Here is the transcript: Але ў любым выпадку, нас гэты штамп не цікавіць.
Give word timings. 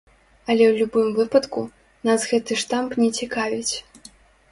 Але 0.51 0.63
ў 0.67 0.73
любым 0.85 1.09
выпадку, 1.19 1.61
нас 2.09 2.25
гэты 2.31 2.57
штамп 2.63 2.97
не 3.03 3.09
цікавіць. 3.21 3.75